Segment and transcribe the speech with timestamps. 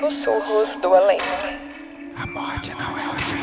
[0.00, 1.18] Sussurros do Além.
[2.16, 3.36] A morte não é o fim.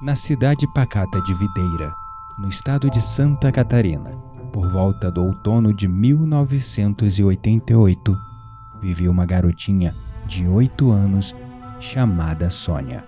[0.00, 1.92] Na cidade pacata de Videira,
[2.38, 4.16] no estado de Santa Catarina,
[4.52, 8.16] por volta do outono de 1988,
[8.80, 9.92] vivia uma garotinha
[10.28, 11.34] de 8 anos
[11.80, 13.04] chamada Sônia.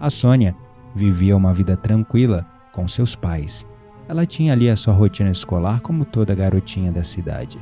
[0.00, 0.54] A Sônia
[0.94, 3.66] vivia uma vida tranquila com seus pais.
[4.08, 7.58] Ela tinha ali a sua rotina escolar como toda garotinha da cidade.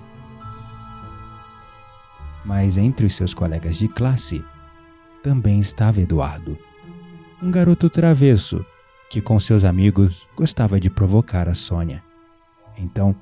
[2.44, 4.42] Mas entre os seus colegas de classe
[5.22, 6.56] também estava Eduardo,
[7.42, 8.64] um garoto travesso
[9.10, 12.02] que com seus amigos gostava de provocar a Sônia.
[12.76, 13.14] Então,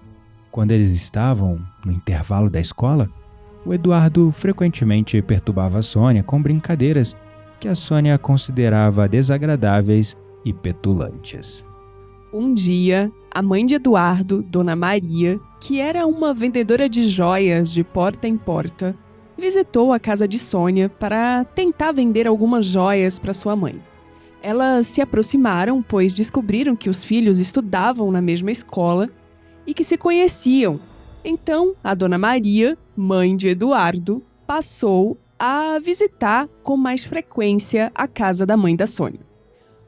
[0.50, 3.10] quando eles estavam no intervalo da escola,
[3.66, 7.16] o Eduardo frequentemente perturbava a Sônia com brincadeiras
[7.59, 11.65] que a Sônia considerava desagradáveis e petulantes.
[12.32, 17.82] Um dia, a mãe de Eduardo, Dona Maria, que era uma vendedora de joias de
[17.82, 18.95] porta em porta,
[19.37, 23.80] visitou a casa de Sônia para tentar vender algumas joias para sua mãe.
[24.43, 29.09] Elas se aproximaram, pois descobriram que os filhos estudavam na mesma escola
[29.66, 30.79] e que se conheciam.
[31.29, 38.46] Então, a Dona Maria, mãe de Eduardo, passou a visitar com mais frequência a casa
[38.46, 39.27] da mãe da Sônia.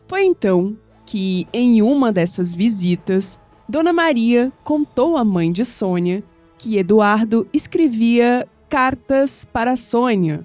[0.09, 6.25] Foi então que, em uma dessas visitas, Dona Maria contou à mãe de Sônia
[6.59, 10.45] que Eduardo escrevia cartas para Sônia,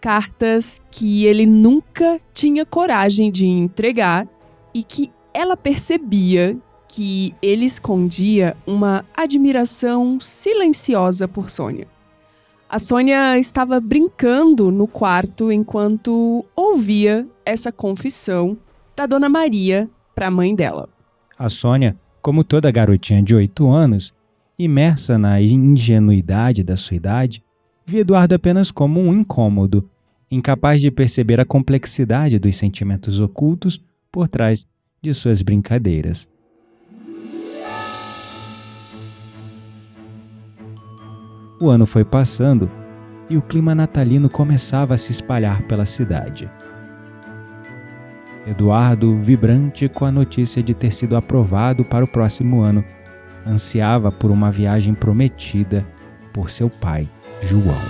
[0.00, 4.26] cartas que ele nunca tinha coragem de entregar
[4.72, 6.56] e que ela percebia
[6.92, 11.88] que ele escondia uma admiração silenciosa por Sônia.
[12.68, 18.58] A Sônia estava brincando no quarto enquanto ouvia essa confissão
[18.94, 20.86] da Dona Maria para a mãe dela.
[21.38, 24.12] A Sônia, como toda garotinha de 8 anos,
[24.58, 27.42] imersa na ingenuidade da sua idade,
[27.86, 29.88] via Eduardo apenas como um incômodo,
[30.30, 34.66] incapaz de perceber a complexidade dos sentimentos ocultos por trás
[35.00, 36.30] de suas brincadeiras.
[41.62, 42.68] O ano foi passando
[43.30, 46.50] e o clima natalino começava a se espalhar pela cidade.
[48.44, 52.84] Eduardo, vibrante com a notícia de ter sido aprovado para o próximo ano,
[53.46, 55.86] ansiava por uma viagem prometida
[56.32, 57.08] por seu pai,
[57.42, 57.80] João.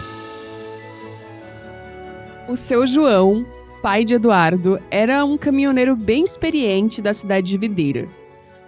[2.47, 3.47] O seu João,
[3.81, 8.07] pai de Eduardo, era um caminhoneiro bem experiente da cidade de Videira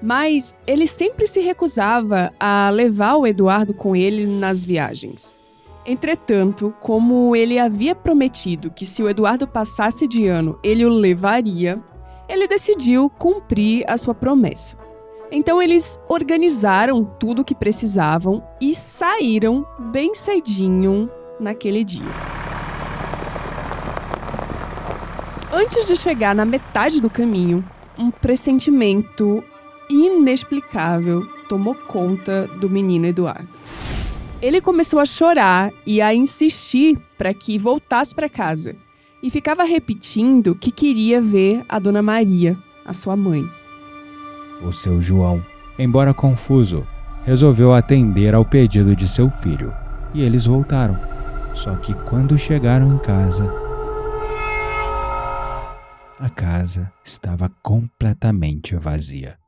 [0.04, 5.34] mas ele sempre se recusava a levar o Eduardo com ele nas viagens.
[5.86, 11.82] Entretanto, como ele havia prometido que se o Eduardo passasse de ano ele o levaria,
[12.28, 14.76] ele decidiu cumprir a sua promessa.
[15.32, 21.10] Então eles organizaram tudo o que precisavam e saíram bem cedinho
[21.40, 22.12] naquele dia.
[25.50, 27.64] Antes de chegar na metade do caminho,
[27.98, 29.42] um pressentimento
[29.88, 33.48] inexplicável tomou conta do menino Eduardo.
[34.40, 38.76] Ele começou a chorar e a insistir para que voltasse para casa
[39.22, 43.42] e ficava repetindo que queria ver a Dona Maria, a sua mãe.
[44.62, 45.44] O seu João,
[45.78, 46.86] embora confuso,
[47.24, 49.74] resolveu atender ao pedido de seu filho
[50.12, 50.98] e eles voltaram.
[51.54, 53.50] Só que quando chegaram em casa,
[56.18, 59.38] a casa estava completamente vazia.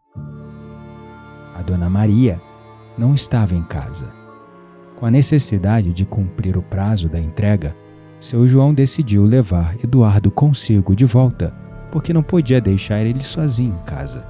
[1.67, 2.41] Dona Maria
[2.97, 4.09] não estava em casa.
[4.95, 7.77] Com a necessidade de cumprir o prazo da entrega,
[8.21, 11.53] seu João decidiu levar Eduardo consigo de volta,
[11.91, 14.25] porque não podia deixar ele sozinho em casa.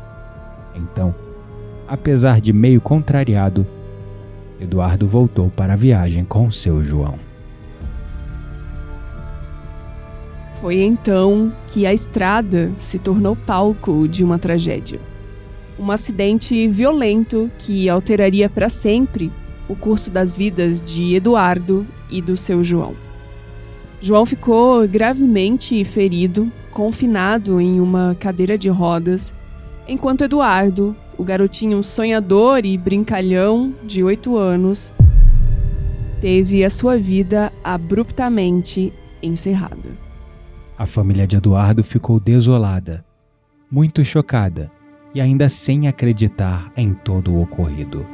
[0.75, 1.15] Então,
[1.87, 3.67] apesar de meio contrariado,
[4.59, 7.19] Eduardo voltou para a viagem com seu João.
[10.55, 14.99] Foi então que a estrada se tornou palco de uma tragédia
[15.79, 19.33] um acidente violento que alteraria para sempre
[19.69, 22.95] o curso das vidas de Eduardo e do seu João.
[24.01, 29.35] João ficou gravemente ferido, confinado em uma cadeira de rodas,
[29.89, 34.93] enquanto Eduardo, o garotinho sonhador e brincalhão de oito anos,
[36.21, 38.93] teve a sua vida abruptamente
[39.23, 39.91] encerrada.
[40.79, 43.05] A família de Eduardo ficou desolada,
[43.71, 44.71] muito chocada
[45.17, 48.05] e ainda sem acreditar em todo o ocorrido.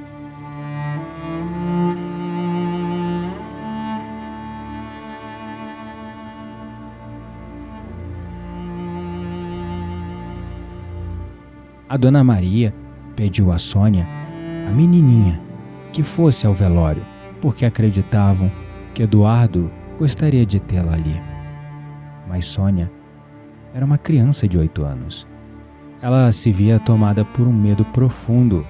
[11.88, 12.72] A dona Maria
[13.16, 14.06] pediu a Sônia,
[14.68, 15.40] a menininha,
[15.92, 17.04] que fosse ao velório,
[17.40, 18.48] porque acreditavam
[18.94, 21.20] que Eduardo gostaria de tê-la ali.
[22.28, 22.88] Mas Sônia
[23.74, 25.31] era uma criança de oito anos
[26.02, 28.66] ela se via tomada por um medo profundo,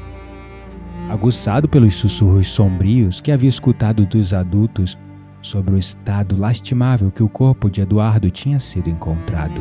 [1.09, 4.99] aguçado pelos sussurros sombrios que havia escutado dos adultos
[5.41, 9.61] sobre o estado lastimável que o corpo de Eduardo tinha sido encontrado.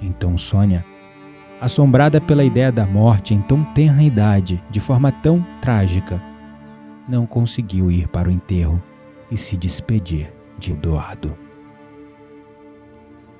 [0.00, 0.84] Então Sônia,
[1.58, 6.22] assombrada pela ideia da morte em tão tenra idade, de forma tão trágica,
[7.08, 8.80] não conseguiu ir para o enterro
[9.30, 11.47] e se despedir de Eduardo.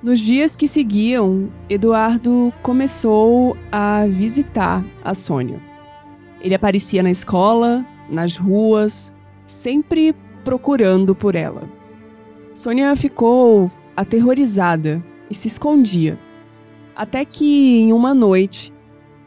[0.00, 5.60] Nos dias que seguiam, Eduardo começou a visitar a Sônia.
[6.40, 9.12] Ele aparecia na escola, nas ruas,
[9.44, 10.14] sempre
[10.44, 11.68] procurando por ela.
[12.54, 16.16] Sônia ficou aterrorizada e se escondia.
[16.94, 18.72] Até que, em uma noite,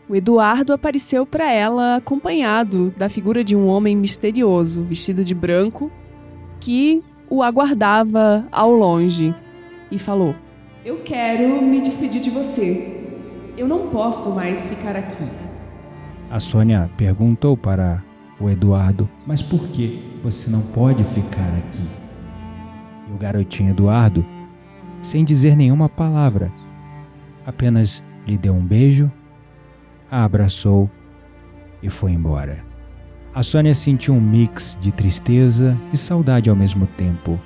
[0.07, 5.91] o Eduardo apareceu para ela acompanhado da figura de um homem misterioso, vestido de branco,
[6.61, 9.35] que o aguardava ao longe
[9.91, 10.33] e falou:
[10.83, 13.05] Eu quero me despedir de você.
[13.55, 15.29] Eu não posso mais ficar aqui.
[16.27, 18.03] A Sônia perguntou para
[18.39, 21.83] o Eduardo: Mas por que você não pode ficar aqui?
[23.07, 24.25] E o garotinho Eduardo,
[25.03, 26.49] sem dizer nenhuma palavra,
[27.45, 29.11] apenas lhe deu um beijo,
[30.09, 30.89] a abraçou
[31.83, 32.65] e foi embora.
[33.35, 37.39] A Sônia sentiu um mix de tristeza e saudade ao mesmo tempo.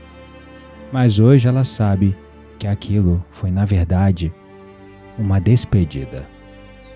[0.89, 2.15] Mas hoje ela sabe
[2.57, 4.33] que aquilo foi, na verdade,
[5.17, 6.27] uma despedida.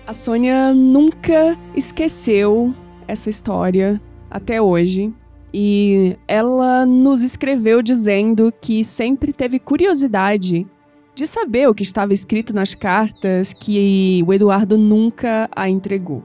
[0.06, 2.74] A Sônia nunca esqueceu
[3.06, 5.12] essa história até hoje.
[5.52, 10.66] E ela nos escreveu dizendo que sempre teve curiosidade
[11.12, 16.22] de saber o que estava escrito nas cartas que o Eduardo nunca a entregou,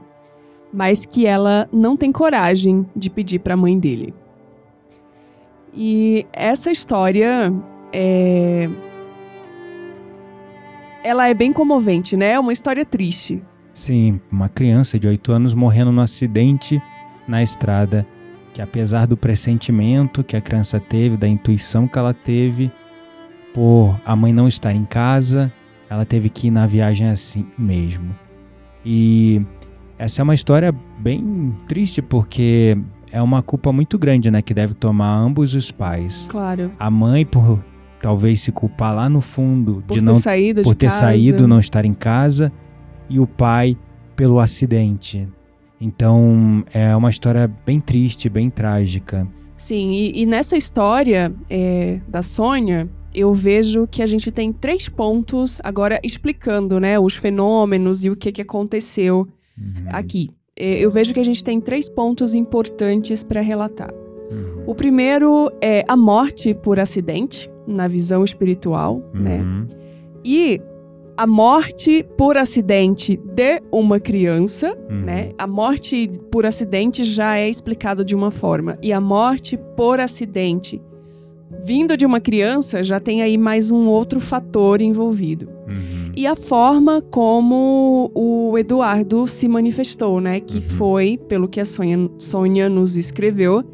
[0.72, 4.14] mas que ela não tem coragem de pedir para a mãe dele.
[5.74, 7.52] E essa história
[7.92, 8.70] é
[11.06, 12.32] ela é bem comovente, né?
[12.32, 13.40] É uma história triste.
[13.72, 16.82] Sim, uma criança de 8 anos morrendo no acidente
[17.28, 18.06] na estrada,
[18.52, 22.72] que apesar do pressentimento que a criança teve, da intuição que ela teve,
[23.54, 25.52] por a mãe não estar em casa,
[25.88, 28.14] ela teve que ir na viagem assim mesmo.
[28.84, 29.42] E
[29.98, 32.76] essa é uma história bem triste porque
[33.12, 36.26] é uma culpa muito grande, né, que deve tomar ambos os pais.
[36.28, 36.72] Claro.
[36.78, 37.62] A mãe por
[38.06, 41.00] talvez se culpar lá no fundo Por de ter não saído por ter casa.
[41.00, 42.52] saído, não estar em casa,
[43.10, 43.76] e o pai
[44.14, 45.26] pelo acidente.
[45.80, 49.26] Então é uma história bem triste, bem trágica.
[49.56, 54.88] Sim, e, e nessa história é, da Sônia, eu vejo que a gente tem três
[54.88, 59.26] pontos agora explicando, né, os fenômenos e o que, que aconteceu
[59.58, 60.30] Uhum, aqui.
[60.56, 63.90] É, eu vejo que a gente tem três pontos importantes para relatar.
[64.30, 69.40] uhum, O primeiro é a morte por acidente, na visão espiritual, né?
[69.40, 69.66] uhum,
[70.24, 70.60] E
[71.16, 75.00] a morte por acidente de uma criança, uhum.
[75.00, 75.30] né?
[75.38, 78.76] A morte por acidente já é explicada de uma forma.
[78.82, 80.80] E a morte por acidente
[81.64, 85.48] vindo de uma criança já tem aí mais um outro fator envolvido.
[85.68, 86.12] Uhum.
[86.14, 90.40] E a forma como o Eduardo se manifestou, né?
[90.40, 90.62] Que Uhum.
[90.70, 93.64] foi, pelo que a Sônia, Sônia nos escreveu,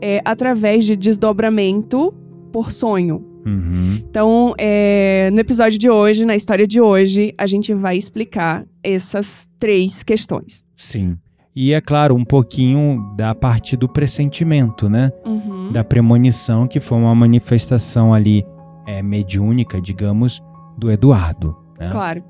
[0.00, 2.12] é, através de desdobramento
[2.52, 3.24] por sonho.
[3.44, 4.02] Uhum.
[4.10, 9.48] Então, é, no episódio de hoje, na história de hoje, a gente vai explicar essas
[9.58, 10.64] três questões.
[10.76, 11.16] Sim.
[11.54, 15.10] E é claro, um pouquinho da parte do pressentimento, né?
[15.26, 15.72] Uhum.
[15.72, 18.44] Da premonição, que foi uma manifestação ali
[18.86, 20.40] é, mediúnica, digamos,
[20.78, 21.56] do Eduardo.
[21.78, 21.88] Né?
[21.90, 22.22] Claro.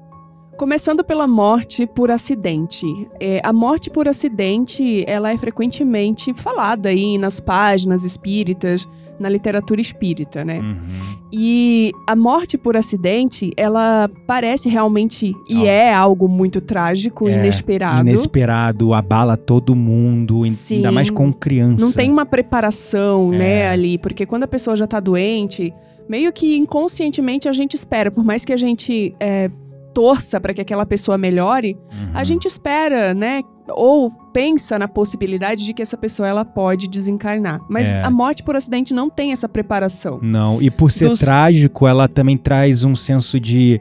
[0.56, 2.84] Começando pela morte por acidente.
[3.18, 8.86] É, a morte por acidente, ela é frequentemente falada aí nas páginas espíritas,
[9.20, 10.58] na literatura espírita, né?
[10.58, 11.18] Uhum.
[11.32, 18.00] E a morte por acidente, ela parece realmente e é algo muito trágico, É, inesperado.
[18.08, 20.76] Inesperado, abala todo mundo, Sim.
[20.76, 21.84] ainda mais com criança.
[21.84, 23.38] Não tem uma preparação, É.
[23.38, 25.72] né, ali, porque quando a pessoa já tá doente,
[26.08, 29.50] meio que inconscientemente a gente espera, por mais que a gente é,
[29.94, 32.10] torça para que aquela pessoa melhore, Uhum.
[32.14, 37.60] a gente espera, né, ou pensa na possibilidade de que essa pessoa ela pode desencarnar.
[37.68, 38.02] Mas É.
[38.02, 40.18] a morte por acidente não tem essa preparação.
[40.22, 43.80] Não, e por ser Dos- trágico, ela também traz um senso de.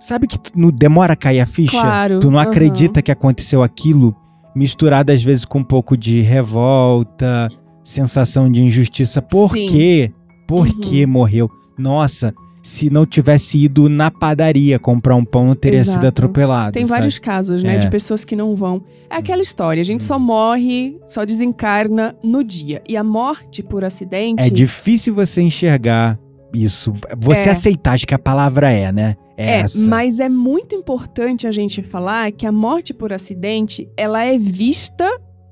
[0.00, 1.70] Sabe que não demora a cair a ficha?
[1.80, 2.50] Claro, Tu não aham.
[2.50, 4.14] acredita que aconteceu aquilo,
[4.54, 7.48] misturado às vezes com um pouco de revolta,
[7.82, 9.22] sensação de injustiça.
[9.22, 9.66] Por Sim.
[9.66, 10.12] quê?
[10.46, 10.80] Por Uhum.
[10.80, 11.50] que morreu?
[11.78, 12.34] Nossa,
[12.64, 15.98] se não tivesse ido na padaria comprar um pão, teria Exato.
[15.98, 16.72] sido atropelado.
[16.72, 16.98] Tem sabe?
[16.98, 17.78] vários casos, né, É.
[17.78, 18.82] de pessoas que não vão.
[19.10, 22.82] É aquela história, a gente só morre, só desencarna no dia.
[22.88, 24.42] E a morte por acidente.
[24.44, 26.18] É difícil você enxergar
[26.54, 26.92] isso.
[27.18, 27.52] Você É.
[27.52, 29.14] aceitar, acho que a palavra é, né?
[29.36, 29.86] É, É, essa.
[29.90, 35.06] mas é muito importante a gente falar que a morte por acidente, ela é vista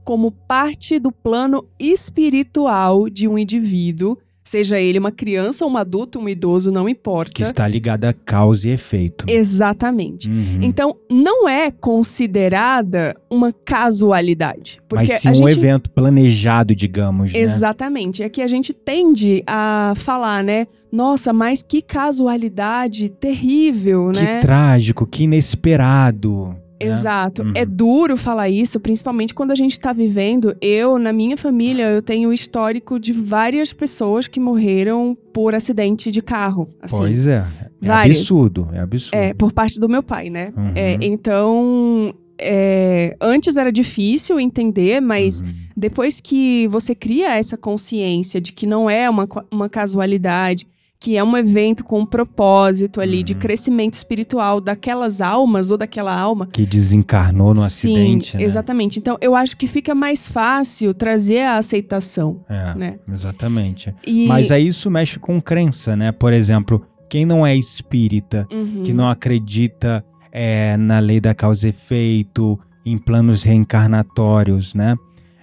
[0.04, 6.28] como parte do plano espiritual de um indivíduo, seja ele uma criança, um adulto, um
[6.28, 7.32] idoso, não importa.
[7.32, 9.24] Que está ligada a causa e efeito.
[9.28, 10.28] Exatamente.
[10.28, 10.58] Uhum.
[10.62, 14.80] Então, não é considerada uma casualidade.
[14.88, 17.40] Porque Mas sim um gente evento planejado, digamos, né?
[17.40, 18.22] Exatamente.
[18.22, 20.66] É que a gente tende a falar, né?
[20.90, 24.40] Nossa, mas que casualidade terrível, Que né?
[24.40, 26.54] trágico, que inesperado.
[26.84, 26.90] Né?
[26.90, 27.42] Exato.
[27.42, 27.52] Uhum.
[27.54, 30.56] É duro falar isso, principalmente quando a gente tá vivendo.
[30.60, 36.10] Eu, na minha família, eu tenho o histórico de várias pessoas que morreram por acidente
[36.10, 36.68] de carro.
[36.80, 36.96] Assim.
[36.96, 37.44] Pois é.
[37.82, 38.18] É várias.
[38.18, 39.14] absurdo, é absurdo.
[39.16, 40.52] É, por parte do meu pai, né?
[40.56, 40.72] Uhum.
[40.74, 45.52] É, então, é, antes era difícil entender, mas Uhum.
[45.76, 50.66] depois que você cria essa consciência de que não é uma, uma casualidade,
[51.02, 53.40] que é um evento com um propósito ali de Uhum.
[53.40, 56.46] crescimento espiritual daquelas almas ou daquela alma.
[56.46, 58.44] Que desencarnou no Sim, acidente, né?
[58.44, 59.00] exatamente.
[59.00, 62.98] Então, eu acho que fica mais fácil trazer a aceitação, É, né?
[63.12, 63.92] exatamente.
[64.06, 66.12] E, Mas aí isso mexe com crença, né?
[66.12, 68.84] Por exemplo, quem não é espírita, Uhum.
[68.84, 74.96] que não acredita é, na lei da causa e efeito, em planos reencarnatórios, né?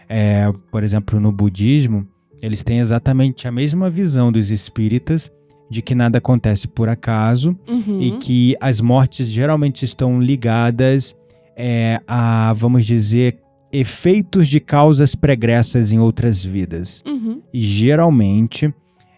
[0.08, 2.08] É, por exemplo, no budismo,
[2.42, 5.30] eles têm exatamente a mesma visão dos espíritas
[5.70, 8.02] de que nada acontece por acaso Uhum.
[8.02, 11.16] e que as mortes geralmente estão ligadas
[11.56, 13.38] é, a, vamos dizer,
[13.72, 17.04] efeitos de causas pregressas em outras vidas.
[17.06, 17.42] Uhum.
[17.54, 18.74] E geralmente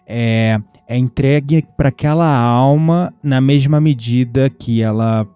[0.06, 5.26] é, é entregue para aquela alma na mesma medida que ela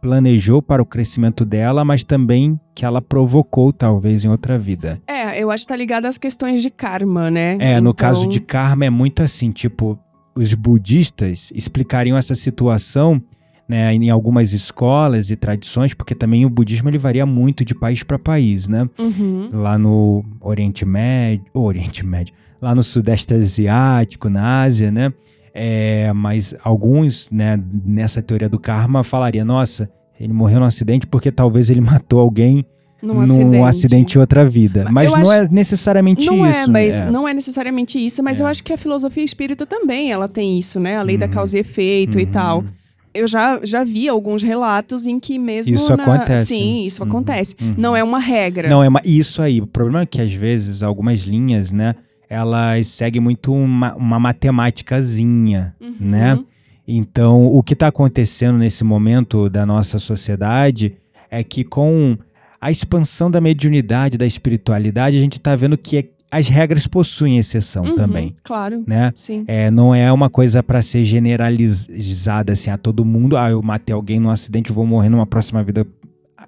[0.00, 4.98] planejou para o crescimento dela, mas também que ela provocou, talvez, em outra vida.
[5.06, 7.56] É, eu acho que tá ligado às questões de karma, né?
[7.60, 9.98] É, no Então, caso de karma é muito assim, tipo,
[10.40, 13.22] os budistas explicariam essa situação
[13.68, 18.02] né, em algumas escolas e tradições, porque também o budismo ele varia muito de país
[18.02, 18.88] para país, né?
[18.98, 19.50] Uhum.
[19.52, 25.12] Lá no Oriente Médio, Oriente Médio, lá no Sudeste Asiático, na Ásia, né?
[25.54, 31.30] É, mas alguns, né, nessa teoria do karma, falaria, nossa, ele morreu num acidente porque
[31.30, 32.64] talvez ele matou alguém
[33.02, 33.56] Num acidente.
[33.64, 34.86] acidente em outra vida.
[34.90, 36.58] Mas eu não acho- é necessariamente Não isso.
[36.60, 37.10] é, mas é.
[37.10, 38.42] não é necessariamente isso, mas É.
[38.42, 40.96] eu acho que a filosofia espírita também, ela tem isso, né?
[40.98, 41.32] A lei da Uhum.
[41.32, 42.30] causa e efeito e Uhum.
[42.30, 42.64] tal.
[43.12, 46.46] Eu já, já vi alguns relatos em que mesmo Isso na- acontece.
[46.46, 47.08] Sim, isso Uhum.
[47.08, 47.56] acontece.
[47.60, 47.74] Uhum.
[47.76, 48.68] Não é uma regra.
[48.68, 49.60] Não, é uma, isso aí.
[49.60, 51.96] O problema é que às vezes algumas linhas, né,
[52.28, 55.94] elas seguem muito uma, uma matemáticazinha, Uhum.
[56.00, 56.38] né?
[56.86, 60.94] Então, o que está acontecendo nesse momento da nossa sociedade
[61.30, 62.16] é que com
[62.60, 67.38] a expansão da mediunidade, da espiritualidade, a gente está vendo que é- as regras possuem
[67.38, 69.12] exceção Uhum, também, Claro, né?
[69.16, 69.44] sim.
[69.48, 73.36] É, não é uma coisa para ser generalizada assim a todo mundo.
[73.36, 75.86] Ah, eu matei alguém num acidente, eu vou morrer numa próxima vida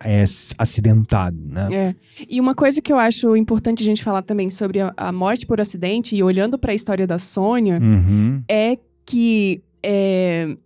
[0.04, 0.25] é,
[0.59, 1.69] acidentado, né?
[1.73, 1.95] É.
[2.28, 5.47] E uma coisa que eu acho importante a gente falar também sobre a, a morte
[5.47, 8.42] por acidente e olhando para a história da Sônia Uhum.
[8.49, 8.76] é
[9.07, 10.57] que é,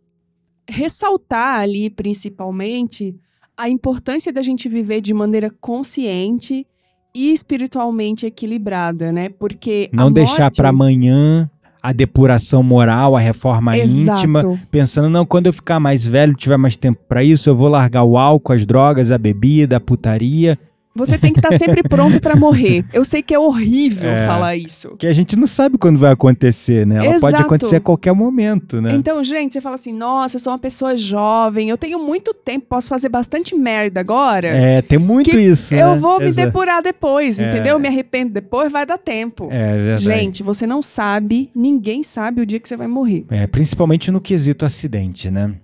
[0.69, 3.15] ressaltar ali principalmente
[3.57, 6.67] a importância da gente viver de maneira consciente
[7.15, 9.31] e espiritualmente equilibrada, né?
[9.31, 11.51] Porque a Não deixar para amanhã
[11.83, 14.19] a depuração moral, a reforma Exato.
[14.19, 17.69] íntima, pensando não, quando eu ficar mais velho, tiver mais tempo para isso, eu vou
[17.69, 20.59] largar o álcool, as drogas, a bebida, a putaria,
[20.97, 22.85] Você tem que estar sempre pronto para morrer.
[22.93, 24.27] Eu sei que é horrível É.
[24.27, 24.97] falar isso.
[24.99, 26.97] que a gente não sabe quando vai acontecer, né?
[26.97, 27.43] Ela pode Exato.
[27.43, 28.95] acontecer a qualquer momento, né?
[28.95, 32.67] Então, gente, você fala assim: nossa, eu sou uma pessoa jovem, eu tenho muito tempo,
[32.69, 34.49] posso fazer bastante merda agora.
[34.49, 35.97] é, tem muito isso, eu né?
[35.99, 36.47] vou me Exato.
[36.47, 37.49] depurar depois, É.
[37.49, 37.75] entendeu?
[37.75, 39.49] Eu me arrependo depois, vai dar tempo.
[39.51, 40.05] É verdade.
[40.05, 43.25] Gente, você não sabe, ninguém sabe o dia que você vai morrer.
[43.31, 45.55] É, principalmente no quesito acidente, né?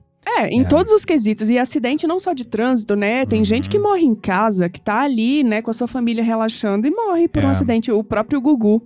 [0.43, 0.65] É, em É.
[0.65, 1.49] todos os quesitos.
[1.51, 3.25] E acidente não só de trânsito, né?
[3.27, 3.45] Tem Uhum.
[3.45, 6.91] gente que morre em casa, que tá ali, né, com a sua família relaxando e
[6.91, 7.51] morre por um É.
[7.51, 7.91] acidente.
[7.93, 8.83] O próprio Gugu.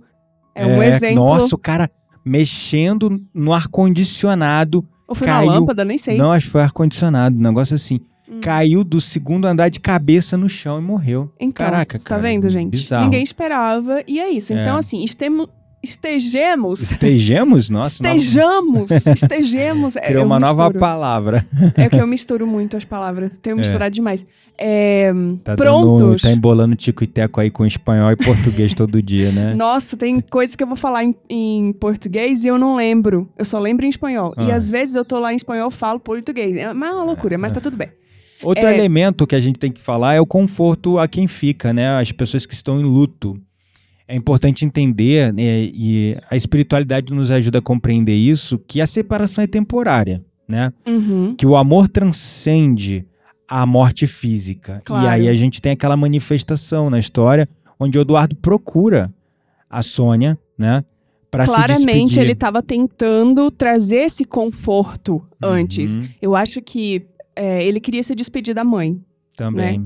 [0.55, 1.17] É, um exemplo.
[1.23, 1.89] Nossa, o cara
[2.25, 4.85] mexendo no ar-condicionado.
[5.07, 6.17] Ou foi caiu- na lâmpada, nem sei.
[6.17, 7.99] Não, acho que foi ar-condicionado, um negócio assim.
[8.29, 8.41] Hum.
[8.41, 11.31] Caiu do segundo andar de cabeça no chão e morreu.
[11.39, 12.71] Então, Caraca, tá cara, vendo, gente?
[12.71, 13.05] bizarro.
[13.05, 14.03] Ninguém esperava.
[14.05, 14.53] E é isso.
[14.53, 14.61] É.
[14.61, 15.47] Então, assim, estemo-
[15.89, 16.91] estejamos.
[16.91, 17.69] Estejamos?
[17.69, 19.95] Nossa, nova- Estejamos, estejemos.
[19.95, 20.79] É, criou eu uma nova misturo.
[20.79, 21.45] palavra.
[21.75, 23.31] É que eu misturo muito as palavras.
[23.41, 23.57] Tenho É.
[23.57, 24.25] misturado demais.
[24.57, 25.11] É,
[25.43, 26.21] Tá, dando- prontos.
[26.21, 29.53] tá embolando tico e teco aí com espanhol e português todo dia, né?
[29.55, 33.29] Nossa, tem coisas que eu vou falar em, em português e eu não lembro.
[33.37, 34.33] Eu só lembro em espanhol.
[34.37, 34.55] E Ah.
[34.55, 36.55] às vezes eu tô lá em espanhol e falo português.
[36.57, 37.89] É uma loucura, mas tá tudo bem.
[38.43, 38.75] Outro É.
[38.75, 41.99] elemento que a gente tem que falar é o conforto a quem fica, né?
[41.99, 43.39] As pessoas que estão em luto.
[44.07, 49.43] É importante entender, né, e a espiritualidade nos ajuda a compreender isso, que a separação
[49.43, 50.71] é temporária, né?
[50.87, 51.35] Uhum.
[51.35, 53.05] Que o amor transcende
[53.47, 54.81] a morte física.
[54.85, 55.05] Claro.
[55.05, 57.49] E aí a gente tem aquela manifestação na história
[57.79, 59.13] onde o Eduardo procura
[59.69, 60.83] a Sônia, né?
[61.29, 65.97] Claramente ele tava tentando trazer esse conforto antes.
[65.97, 68.99] Uhum, Eu acho que é, ele queria se despedir da mãe.
[69.35, 69.79] também.
[69.79, 69.85] Né?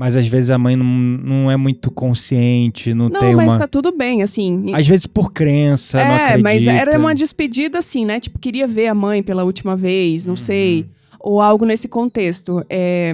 [0.00, 3.58] Mas às vezes a mãe não, não é muito consciente, não, Não, tem mas uma.
[3.58, 4.72] tá tudo bem, assim.
[4.72, 8.18] Às vezes por crença, não é, mas era uma despedida assim, né?
[8.18, 10.36] Tipo, queria ver a mãe pela última vez, não Uhum.
[10.38, 10.86] sei.
[11.20, 12.64] Ou algo nesse contexto.
[12.70, 13.12] É,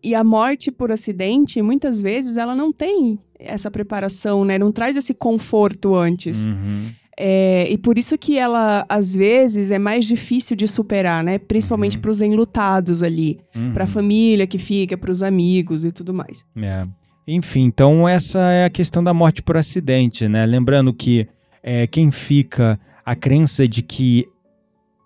[0.00, 4.56] E a morte por acidente, muitas vezes, ela não tem essa preparação, né?
[4.56, 6.46] Não traz esse conforto antes.
[6.46, 6.86] Uhum.
[7.20, 11.36] É, e por isso que ela, às vezes, é mais difícil de superar, né?
[11.38, 12.02] Principalmente Uhum.
[12.02, 13.40] para os enlutados ali.
[13.56, 13.72] Uhum.
[13.72, 16.44] Para a família que fica, para os amigos e tudo mais.
[16.56, 16.86] É.
[17.26, 20.46] Enfim, então essa é a questão da morte por acidente, né?
[20.46, 21.26] Lembrando que
[21.62, 24.24] é, quem fica a crença de que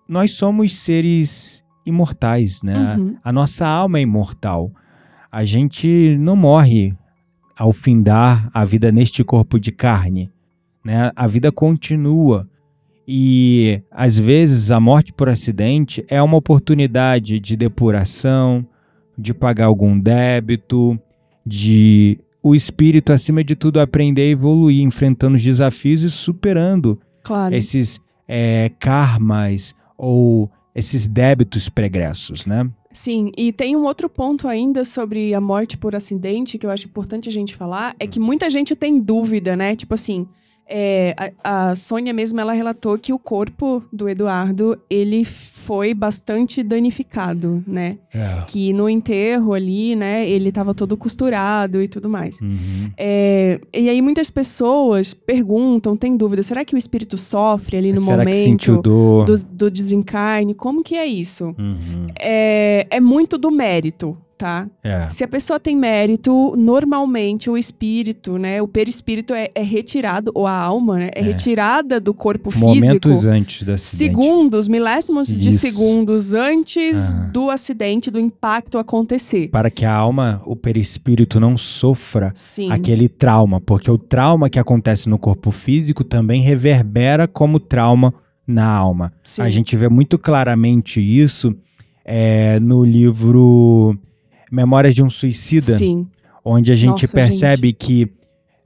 [0.07, 2.95] nós somos seres imortais, né?
[2.95, 3.17] Uhum.
[3.23, 4.71] A nossa alma é imortal.
[5.31, 6.93] A gente não morre
[7.57, 10.31] ao findar a vida neste corpo de carne,
[10.83, 11.11] né?
[11.15, 12.47] A vida continua.
[13.07, 18.65] E às vezes a morte por acidente é uma oportunidade de depuração,
[19.17, 20.97] de pagar algum débito,
[21.45, 27.55] de o espírito acima de tudo aprender a evoluir, enfrentando os desafios e superando Claro.
[27.55, 32.69] esses é, karmas ou esses débitos pregressos, né?
[32.91, 36.87] Sim, e tem um outro ponto ainda sobre a morte por acidente que eu acho
[36.87, 39.75] importante a gente falar, é que muita gente tem dúvida, né?
[39.75, 40.27] Tipo assim,
[40.67, 46.61] é, a, a Sônia mesmo, ela relatou que o corpo do Eduardo, ele foi bastante
[46.61, 47.97] danificado, né?
[48.47, 52.39] Que no enterro ali, né, ele tava todo costurado e tudo mais.
[52.41, 52.91] Uhum.
[52.97, 58.01] É, e aí muitas pessoas perguntam, têm dúvida, será que o espírito sofre ali no
[58.01, 59.25] Será que sentiu momento dor?
[59.25, 60.53] do, do desencarne?
[60.53, 61.55] Como que é isso?
[61.57, 62.07] Uhum.
[62.19, 64.67] é, é muito do mérito, tá?
[64.83, 65.07] É.
[65.09, 68.61] Se a pessoa tem mérito, normalmente o espírito, né?
[68.61, 71.09] O perispírito é, é retirado, ou a alma, né?
[71.15, 71.23] É, É.
[71.23, 72.67] retirada do corpo físico.
[72.67, 73.95] Momentos antes do acidente.
[74.05, 75.59] Segundos, milésimos de Isso.
[75.59, 77.29] segundos antes Aham.
[77.31, 79.47] do acidente, do impacto acontecer.
[79.47, 82.69] Para que a alma, o perispírito não sofra Sim.
[82.69, 88.13] aquele trauma, porque o trauma que acontece no corpo físico também reverbera como trauma
[88.45, 89.13] na alma.
[89.23, 89.41] sim.
[89.41, 91.55] A gente vê muito claramente isso
[92.03, 93.97] é, no livro
[94.53, 96.05] Memórias de um Suicida, Sim.
[96.45, 98.07] onde a gente Nossa, percebe que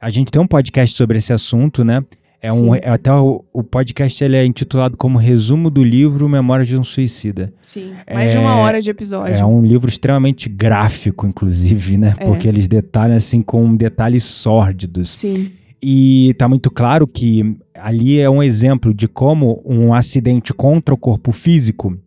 [0.01, 2.03] a gente tem um podcast sobre esse assunto, né?
[2.41, 6.67] É um, é até o, o podcast ele é intitulado como resumo do livro Memórias
[6.67, 7.51] de um Suicida.
[7.63, 7.93] Sim.
[8.13, 9.33] Mais de uma É- hora de episódio.
[9.33, 12.15] É um livro extremamente gráfico, inclusive, né?
[12.19, 12.25] É.
[12.25, 15.09] Porque eles detalham assim com detalhes sórdidos.
[15.09, 15.51] Sim.
[15.81, 20.97] E tá muito claro que ali é um exemplo de como um acidente contra o
[20.97, 21.97] corpo físico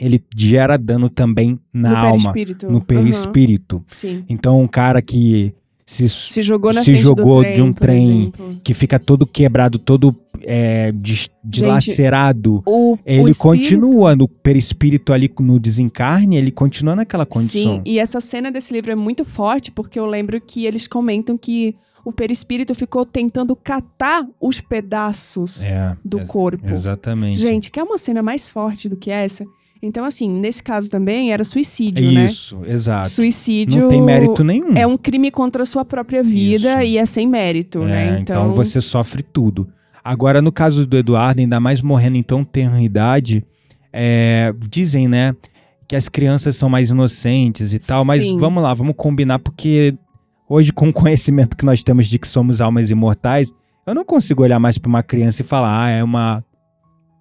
[0.00, 2.70] ele gera dano também na no alma, perispírito.
[2.70, 3.84] no perispírito.
[3.86, 4.24] Sim.
[4.28, 5.52] Então, um cara que
[5.86, 8.32] se, Se jogou na Se jogou trem, de um trem.
[8.62, 15.12] que fica todo quebrado, todo é, des- dilacerado, O, o ele espírito- continua no perispírito
[15.12, 17.76] ali no desencarne, ele continua naquela condição.
[17.76, 21.36] Sim, e essa cena desse livro é muito forte porque eu lembro que eles comentam
[21.38, 26.70] que o perispírito ficou tentando catar os pedaços É, do corpo.
[26.70, 27.38] Exatamente.
[27.38, 29.44] Gente, quer uma cena mais forte do que essa?
[29.80, 32.26] Então, assim, nesse caso também era suicídio, né?
[32.26, 33.08] Isso, exato.
[33.10, 34.76] Suicídio Não tem mérito nenhum.
[34.76, 36.92] é um crime contra a sua própria vida Isso.
[36.92, 38.18] e é sem mérito, É, né?
[38.20, 38.52] então...
[38.52, 39.68] você sofre tudo.
[40.02, 43.44] Agora, no caso do Eduardo, ainda mais morrendo em tão tenra idade,
[43.92, 45.36] é, dizem, né,
[45.86, 48.36] que as crianças são mais inocentes e tal, mas Sim.
[48.38, 49.94] vamos lá, vamos combinar, porque
[50.48, 53.52] hoje, com o conhecimento que nós temos de que somos almas imortais,
[53.86, 56.44] eu não consigo olhar mais para uma criança e falar, ah, é uma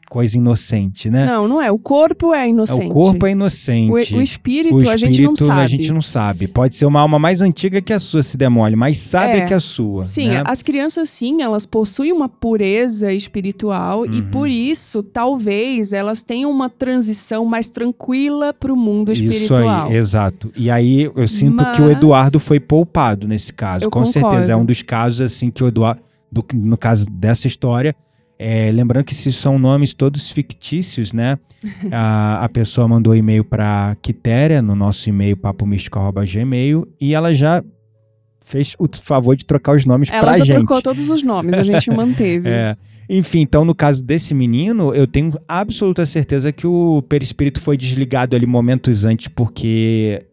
[0.09, 1.25] coisa inocente, né?
[1.25, 1.71] Não, não é.
[1.71, 2.85] O corpo é É, inocente.
[2.85, 3.91] o corpo é inocente.
[4.13, 5.61] O, o espírito, O a gente não espírito, sabe.
[5.61, 6.47] a gente não sabe.
[6.47, 9.45] Pode ser uma alma mais antiga que a sua, se demole, mas sabe É.
[9.45, 10.03] que é a sua.
[10.05, 10.43] Sim, né?
[10.45, 14.29] as crianças sim, elas possuem uma pureza espiritual e Uhum.
[14.31, 19.87] por isso, talvez, elas tenham uma transição mais tranquila para o mundo Isso espiritual.
[19.87, 20.51] aí, exato.
[20.55, 23.85] E aí eu sinto que o Mas- Eduardo foi poupado nesse caso.
[23.85, 24.27] Eu Com certeza.
[24.27, 24.61] É concordo.
[24.61, 26.01] um dos casos assim que o Eduardo.
[26.31, 27.95] do, no caso dessa história.
[28.39, 31.39] É, lembrando que esses são nomes todos fictícios, né?
[31.91, 37.63] a, a pessoa mandou e-mail para Quitéria, no nosso e-mail papomístico.gmail, e ela já
[38.45, 40.55] fez o favor de trocar os nomes Ela pra já gente.
[40.55, 42.47] trocou todos os nomes, a gente manteve.
[42.47, 42.77] É.
[43.09, 48.35] Enfim, então no caso desse menino, eu tenho absoluta certeza que o perispírito foi desligado
[48.35, 50.25] ali momentos antes, porque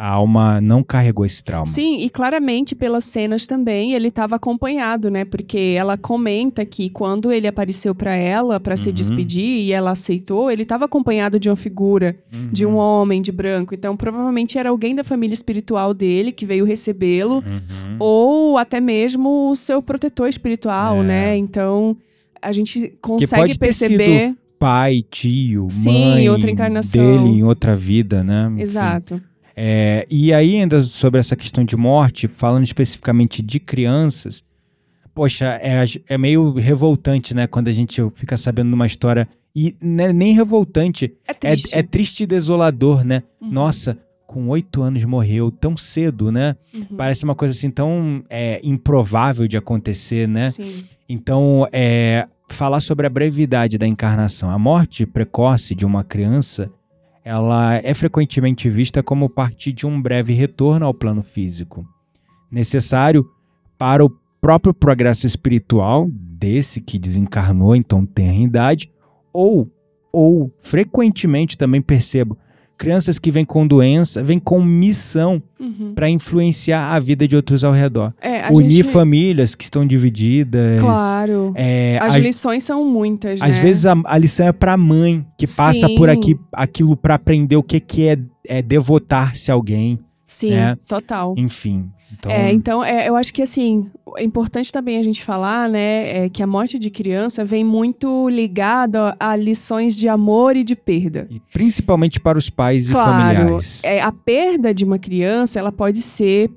[0.00, 1.66] a alma não carregou esse trauma.
[1.66, 5.24] Sim, e claramente pelas cenas também ele estava acompanhado, né?
[5.24, 8.94] Porque ela comenta que quando ele apareceu para ela para se Uhum.
[8.94, 12.16] despedir e ela aceitou, ele estava acompanhado de uma figura,
[12.52, 12.76] de um Uhum.
[12.76, 13.74] homem de branco.
[13.74, 17.96] Então provavelmente era alguém da família espiritual dele que veio recebê-lo, Uhum.
[17.98, 21.02] ou até mesmo o seu protetor espiritual, É.
[21.02, 21.36] né?
[21.36, 21.96] Então
[22.40, 24.36] a gente consegue perceber.
[24.60, 27.00] Pai, tio, Sim, mãe outra encarnação.
[27.00, 28.52] dele em outra vida, né?
[28.58, 29.20] Exato.
[29.60, 34.44] É, e aí, ainda sobre essa questão de morte, falando especificamente de crianças,
[35.12, 37.48] poxa, é, é meio revoltante, né?
[37.48, 39.28] Quando a gente fica sabendo de uma história.
[39.56, 41.76] E não é nem revoltante, É é, triste.
[41.76, 43.24] é triste e desolador, né?
[43.40, 46.54] Uhum, Nossa, com oito anos morreu tão cedo, né?
[46.72, 46.96] uhum.
[46.96, 50.50] Parece uma coisa assim tão é, improvável de acontecer, né?
[50.50, 50.84] Sim.
[51.08, 54.50] Então, é, falar sobre a brevidade da encarnação.
[54.50, 56.70] A morte precoce de uma criança,
[57.24, 61.86] ela é frequentemente vista como parte de um breve retorno ao plano físico,
[62.50, 63.28] necessário
[63.78, 68.90] para o próprio progresso espiritual desse que desencarnou, então tem idade,
[69.32, 69.70] ou,
[70.12, 72.38] ou frequentemente também percebo
[72.78, 75.92] crianças que vêm com doença, vêm com missão Uhum.
[75.92, 78.14] para influenciar a vida de outros ao redor.
[78.20, 78.92] É, a Unir gente...
[78.92, 80.80] famílias que estão divididas.
[80.80, 81.52] Claro.
[81.56, 83.62] É, As às, lições são muitas, às né?
[83.62, 86.16] vezes a, a lição é para a mãe que passa por Sim.
[86.16, 90.76] aqui aquilo para aprender o que, que é, é devotar-se a alguém, Sim, né?
[90.86, 91.34] total.
[91.36, 91.90] enfim.
[92.12, 96.24] Então, É, então, é, eu acho que assim, é importante também a gente falar, né,
[96.24, 100.74] é, que a morte de criança vem muito ligada a lições de amor e de
[100.76, 101.26] perda.
[101.30, 103.82] e principalmente para os pais e Claro, familiares.
[103.84, 106.50] é, a perda de uma criança, ela pode ser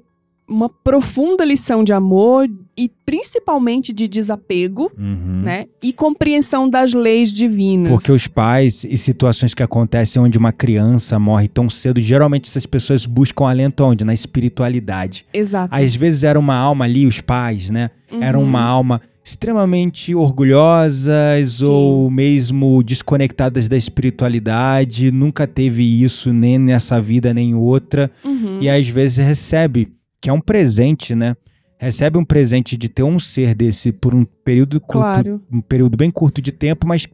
[0.51, 5.41] uma profunda lição de amor e principalmente de desapego, Uhum.
[5.43, 7.91] né, e compreensão das leis divinas.
[7.91, 12.65] Porque os pais e situações que acontecem onde uma criança morre tão cedo, geralmente essas
[12.65, 14.03] pessoas buscam alento onde?
[14.03, 15.25] Na espiritualidade.
[15.33, 15.73] Exato.
[15.73, 17.89] Às vezes era uma alma ali, os pais, né?
[18.19, 18.43] Era Uhum.
[18.45, 21.65] uma alma extremamente orgulhosas Sim.
[21.65, 28.57] ou mesmo desconectadas da espiritualidade, nunca teve isso nem nessa vida nem em outra, Uhum.
[28.61, 29.89] e às vezes recebe,
[30.21, 31.35] que é um presente, né?
[31.79, 35.41] Recebe um presente de ter um ser desse por um período curto, Claro.
[35.51, 37.07] um período bem curto de tempo, mas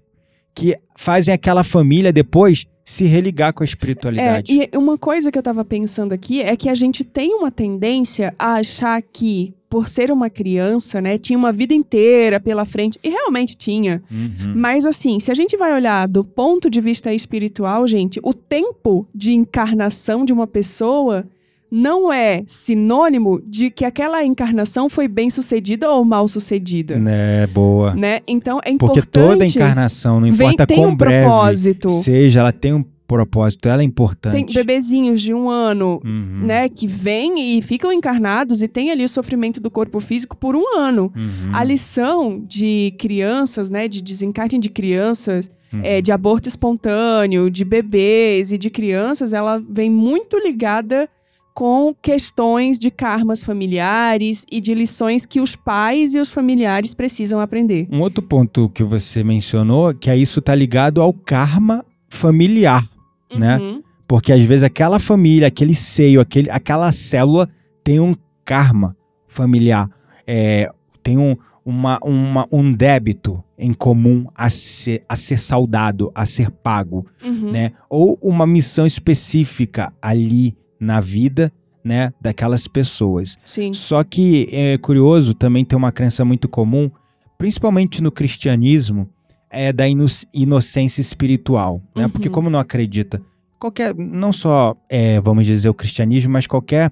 [0.54, 4.52] que fazem aquela família depois se religar com a É, espiritualidade.
[4.52, 8.34] e uma coisa que eu tava pensando aqui é que a gente tem uma tendência
[8.40, 13.10] a achar que, por ser uma criança, né, tinha uma vida inteira pela frente, e
[13.10, 14.02] realmente tinha.
[14.10, 14.54] Uhum.
[14.56, 19.06] Mas assim, se a gente vai olhar do ponto de vista espiritual, gente, o tempo
[19.14, 21.26] de encarnação de uma pessoa
[21.72, 27.94] não é sinônimo de que aquela encarnação foi bem sucedida ou mal sucedida, É boa.
[27.96, 28.22] né?
[28.28, 31.90] Então é Porque importante toda encarnação, não vem, importa tem quão um breve propósito.
[31.90, 34.54] seja, ela tem um propósito, ela é Tem importante.
[34.54, 36.42] bebezinhos de um ano Uhum.
[36.46, 40.56] né, que vêm e ficam encarnados e tem ali o sofrimento do corpo físico por
[40.58, 41.12] um ano.
[41.16, 41.52] Uhum.
[41.54, 45.82] A lição de crianças, né, de desencarte de crianças, Uhum.
[45.84, 51.10] é, de aborto espontâneo, de bebês e de crianças, ela vem muito ligada
[51.58, 57.40] com questões de karmas familiares e de lições que os pais e os familiares precisam
[57.40, 57.88] aprender.
[57.92, 62.88] Um outro ponto que você mencionou, que é isso tá ligado ao karma familiar,
[63.36, 63.58] né?
[63.58, 63.82] Uhum.
[64.08, 67.50] Porque às vezes aquela família, aquele seio, aquele, aquela célula
[67.84, 68.14] tem um
[68.46, 68.96] karma
[69.28, 69.90] familiar,
[70.28, 70.70] é,
[71.02, 76.52] tem um, uma, uma- um débito em comum a ser, a ser saudado, a ser
[76.52, 77.04] pago.
[77.26, 77.52] Uhum.
[77.52, 77.72] né?
[77.90, 81.52] Ou uma missão específica ali na vida,
[81.84, 83.38] né, daquelas pessoas.
[83.44, 83.74] Sim.
[83.74, 86.92] Só que é curioso, também tem uma crença muito comum,
[87.38, 89.10] principalmente no cristianismo,
[89.50, 92.04] é da ino- inocência espiritual, né?
[92.06, 92.10] Uhum.
[92.10, 93.22] Porque como não acredita,
[93.58, 96.92] qualquer, não só, é, vamos dizer, o cristianismo, mas qualquer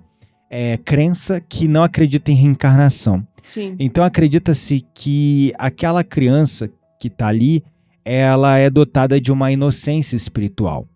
[0.49, 3.27] é, crença que não acredita em reencarnação.
[3.43, 3.75] Sim.
[3.77, 6.69] Então acredita-se que aquela criança
[6.99, 7.63] que está ali,
[8.03, 10.87] ela é dotada de uma inocência espiritual.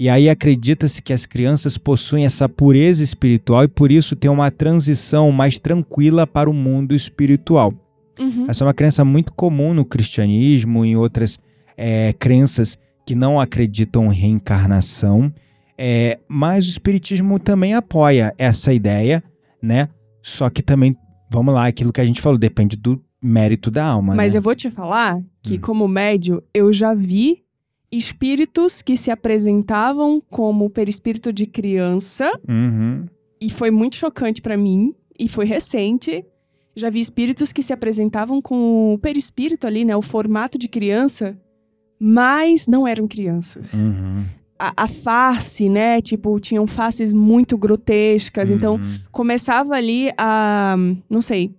[0.00, 4.50] E aí acredita-se que as crianças possuem essa pureza espiritual e por isso tem uma
[4.50, 7.74] transição mais tranquila para o mundo espiritual.
[8.18, 8.46] Uhum.
[8.48, 11.38] Essa é uma crença muito comum no cristianismo e em outras
[11.76, 15.30] é, crenças que não acreditam em reencarnação.
[15.76, 19.22] É, mas o espiritismo também apoia essa ideia,
[19.62, 19.90] né?
[20.22, 20.96] Só que também,
[21.30, 24.14] vamos lá, aquilo que a gente falou, depende do, mérito da alma.
[24.14, 24.38] Mas né?
[24.38, 25.60] eu vou te falar que, Hum.
[25.60, 27.42] como médio, eu já vi
[27.92, 33.06] espíritos que se apresentavam como perispírito de criança Uhum.
[33.40, 36.24] e foi muito chocante pra mim e foi recente.
[36.76, 41.36] Já vi espíritos que se apresentavam com o perispírito ali, né, o formato de criança,
[41.98, 43.72] mas não eram crianças.
[43.74, 44.24] Uhum.
[44.58, 48.98] A, a face, né, tipo, tinham faces muito grotescas, então Uhum.
[49.10, 50.76] começava ali a,
[51.08, 51.50] não sei,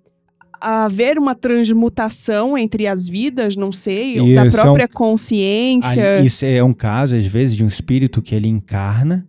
[0.62, 6.18] haver uma transmutação entre as vidas, não sei, da própria consciência.
[6.18, 9.28] Ali, Isso é um caso, às vezes, de um espírito que ele encarna.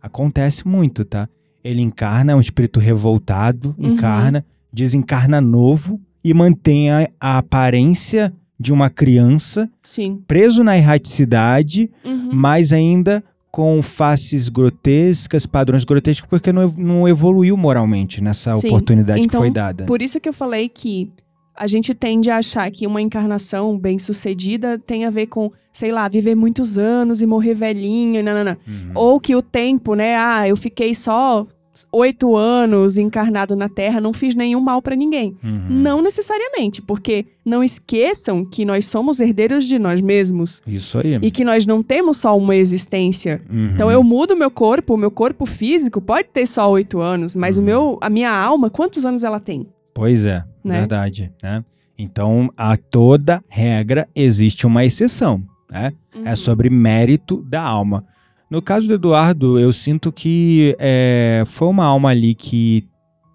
[0.00, 1.28] Acontece muito, tá?
[1.62, 3.92] Ele encarna, é um espírito revoltado, Uhum.
[3.92, 10.22] encarna, desencarna novo e mantém a, a aparência de uma criança Sim.
[10.26, 12.30] preso na erraticidade, Uhum.
[12.32, 19.20] mas ainda com faces grotescas, padrões grotescos, porque não, não evoluiu moralmente nessa Sim, oportunidade
[19.20, 19.84] que então, foi dada.
[19.84, 21.10] Por isso que eu falei que
[21.58, 25.90] a gente tende a achar que uma encarnação bem sucedida tem a ver com, sei
[25.90, 28.32] lá, viver muitos anos e morrer velhinho, não.
[28.34, 28.92] Uhum.
[28.94, 30.16] Ou que o tempo, né?
[30.16, 31.46] Ah, eu fiquei só
[31.92, 35.36] oito anos encarnado na Terra, não fiz nenhum mal pra ninguém.
[35.44, 35.66] Uhum.
[35.68, 41.18] Não necessariamente, porque não esqueçam que nós somos herdeiros de nós mesmos Isso aí.
[41.22, 43.40] e que nós não temos só uma existência.
[43.50, 43.70] Uhum.
[43.74, 47.56] Então eu mudo meu corpo, o meu corpo físico pode ter só oito anos, mas
[47.56, 47.62] Uhum.
[47.62, 49.66] o meu, a minha alma, quantos anos ela tem?
[49.94, 50.80] Pois é, né?
[50.80, 51.32] verdade.
[51.42, 51.64] Né?
[51.98, 55.42] Então, a toda regra existe uma exceção.
[55.70, 55.92] Né?
[56.24, 56.36] É Uhum.
[56.36, 58.04] sobre mérito da alma.
[58.50, 62.86] No caso do Eduardo, eu sinto que é, foi uma alma ali que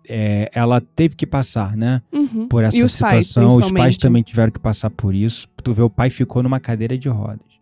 [0.10, 2.02] é, ela teve que passar, né?
[2.12, 2.48] Uhum.
[2.48, 3.60] Por essa os pais, situação.
[3.60, 5.48] os pais também tiveram que passar por isso.
[5.64, 7.54] Tu vê, o pai ficou numa cadeira de rodas.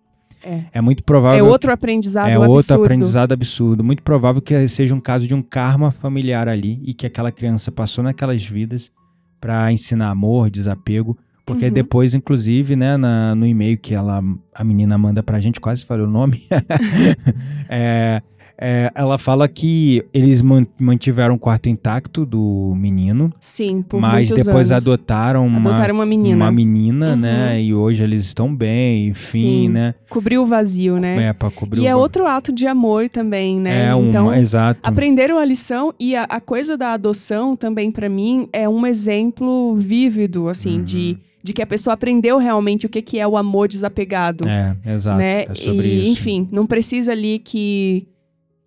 [0.44, 0.82] É.
[0.82, 1.46] muito provável.
[1.46, 2.52] É outro aprendizado é absurdo.
[2.52, 3.84] outro aprendizado absurdo.
[3.84, 7.72] Muito provável que seja um caso de um karma familiar ali e que aquela criança
[7.72, 8.92] passou naquelas vidas
[9.40, 11.18] pra ensinar amor, desapego.
[11.46, 11.72] Porque Uhum.
[11.74, 14.24] depois, inclusive, né, na- no e-mail que ela,
[14.54, 16.44] a menina manda pra gente, quase falei o nome,
[17.68, 18.22] é,
[18.64, 24.30] é, ela fala que eles man- mantiveram o quarto intacto do menino, Sim, por mas
[24.30, 24.84] depois anos.
[24.88, 26.36] adotaram uma, Adotaram uma menina.
[26.46, 27.16] uma menina, Uhum.
[27.16, 27.62] né?
[27.62, 29.96] E hoje eles estão bem, enfim, Sim, né?
[30.10, 31.30] Cobriu o vazio, né?
[31.30, 33.88] É, pra cobrir e é outro ato de amor também, né?
[33.88, 34.80] É, um, então, exato.
[34.84, 39.76] aprenderam a lição e a, a coisa da adoção também, pra mim, é um exemplo
[39.76, 40.84] vívido, assim, Uhum.
[40.84, 44.48] de, de que a pessoa aprendeu realmente o que, que é o amor desapegado.
[44.48, 45.18] É, exato.
[45.18, 45.44] né?
[45.44, 46.12] É sobre e, isso.
[46.12, 48.08] Enfim, não precisa ali que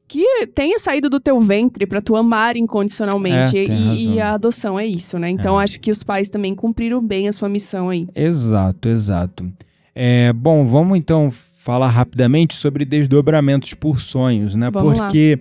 [0.06, 3.56] que tenha saído do teu ventre pra tu amar incondicionalmente.
[3.56, 5.30] É, e, e a adoção é isso, né?
[5.30, 5.64] Então É.
[5.64, 8.06] acho que os pais também cumpriram bem a sua missão aí.
[8.14, 9.50] Exato, exato.
[9.94, 14.70] É, bom, vamos então falar rapidamente sobre desdobramentos por sonhos, né?
[14.70, 14.98] Vamos.
[14.98, 15.38] Porque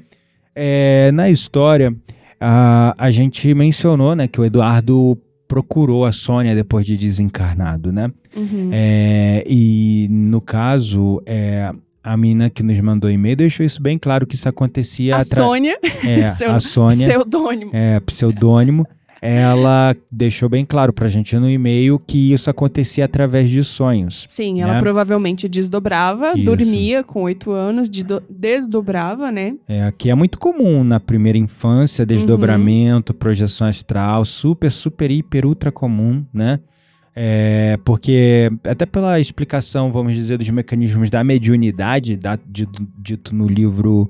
[0.56, 1.94] é, na história
[2.40, 8.12] a, a gente mencionou, né, que o Eduardo procurou a Sônia depois de desencarnado, né?
[8.36, 8.70] Uhum.
[8.72, 11.72] É, e no caso, é,
[12.04, 15.36] a menina que nos mandou e-mail deixou isso bem claro que isso acontecia a atra-
[15.38, 17.72] Sônia, é, seu- a Sônia pseudônimo.
[17.74, 18.88] é, pseudônimo,
[19.26, 24.26] ela deixou bem claro pra gente no e-mail que isso acontecia através de sonhos.
[24.28, 24.80] Sim, ela né?
[24.82, 26.44] provavelmente desdobrava, Isso.
[26.44, 29.56] dormia com oito anos, de desdobrava, né?
[29.66, 35.72] É, que é muito comum na primeira infância, desdobramento, projeção astral, super, super, hiper, ultra
[35.72, 36.60] comum, né?
[37.16, 43.48] É, porque, até pela explicação, vamos dizer, dos mecanismos da mediunidade, da- dito, dito no
[43.48, 44.10] livro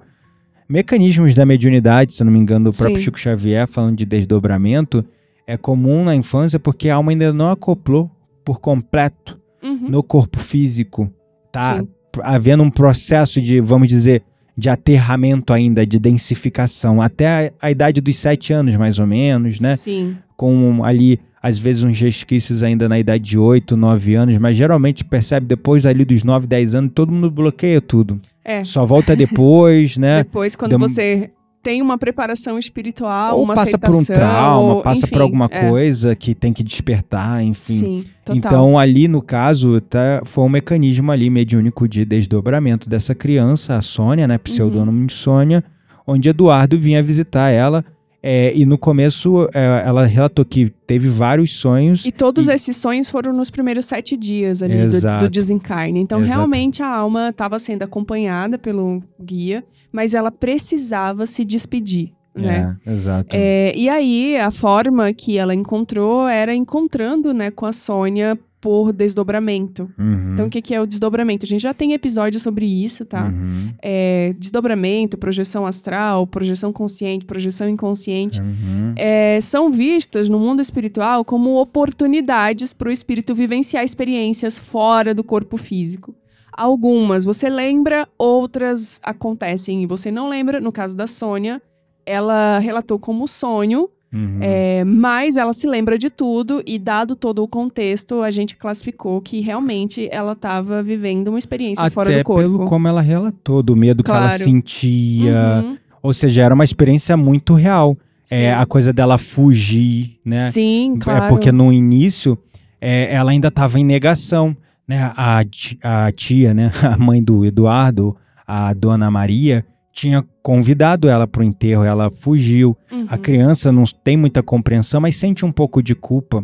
[0.68, 3.04] Mecanismos da Mediunidade, se não me engano, do próprio Sim.
[3.04, 5.04] Chico Xavier, falando de desdobramento,
[5.46, 8.10] é comum na infância porque a alma ainda não acoplou
[8.46, 9.88] por completo Uhum.
[9.90, 11.10] no corpo físico.
[11.52, 11.88] Tá Sim.
[12.22, 14.22] havendo um processo de, vamos dizer,
[14.58, 19.62] de aterramento ainda, de densificação, até a, a idade dos sete anos, mais ou menos,
[19.62, 19.76] né?
[19.78, 20.18] Sim.
[20.36, 25.06] Com ali, às vezes, uns resquícios ainda na idade de 8, 9 anos, mas geralmente
[25.06, 28.20] percebe depois dali dos 9, 10 anos, todo mundo bloqueia tudo.
[28.46, 28.64] É.
[28.64, 30.24] Só volta depois, né?
[30.24, 31.30] Depois, quando Dem- você
[31.62, 35.70] tem uma preparação espiritual, Ou uma passa por um trauma, passa enfim, por alguma é.
[35.70, 37.74] coisa que tem que despertar, enfim.
[37.80, 38.38] Sim, total.
[38.38, 43.82] Então, ali no caso, tá, foi um mecanismo ali mediúnico de desdobramento dessa criança, a
[43.82, 44.38] Sônia, né?
[44.38, 45.06] Pseudônimo Uhum.
[45.06, 45.64] de Sônia,
[46.06, 47.86] onde Eduardo vinha visitar ela.
[48.26, 52.06] É, e no começo é, ela relatou que teve vários sonhos.
[52.06, 56.00] E todos E- esses sonhos foram nos primeiros sete dias ali do, do desencarne.
[56.00, 56.34] Então, Exato.
[56.34, 62.78] realmente, a alma estava sendo acompanhada pelo guia, mas ela precisava se despedir, né?
[62.88, 63.30] É, exato.
[63.36, 68.94] É, e aí, a forma que ela encontrou era encontrando, né, com a Sônia por
[68.94, 69.92] desdobramento.
[70.00, 70.32] Uhum.
[70.32, 71.46] Então, o que, que é o desdobramento?
[71.46, 73.26] A gente já tem episódio sobre isso, tá?
[73.26, 73.74] Uhum.
[73.82, 78.40] É, desdobramento, projeção astral, projeção consciente, projeção inconsciente.
[78.40, 78.94] Uhum.
[78.96, 85.26] é, são vistas no mundo espiritual como oportunidades para o espírito vivenciar experiências fora do
[85.26, 86.16] corpo físico.
[86.54, 90.62] Algumas você lembra, outras acontecem e você não lembra.
[90.62, 91.62] No caso da Sônia,
[92.06, 94.38] ela relatou como sonho, Uhum.
[94.42, 99.20] é, mas ela se lembra de tudo e, dado todo o contexto, a gente classificou
[99.20, 102.42] que realmente ela estava vivendo uma experiência fora Até do corpo.
[102.42, 104.44] pelo como ela relatou, do medo que ela Claro.
[104.44, 105.62] sentia.
[105.64, 107.98] Uhum, Ou seja, era uma experiência muito real.
[108.24, 108.36] sim.
[108.36, 110.50] É, a coisa dela fugir, né?
[110.52, 111.26] Sim, claro.
[111.26, 112.38] É porque no início
[112.80, 114.56] é, ela ainda estava em negação,
[114.88, 115.12] né?
[115.16, 115.44] A,
[115.84, 116.72] a tia, né?
[116.84, 122.76] A mãe do Eduardo, a dona Maria, tinha convidado ela para o enterro, ela fugiu.
[122.92, 123.06] Uhum.
[123.08, 126.44] A criança não tem muita compreensão, mas sente um pouco de culpa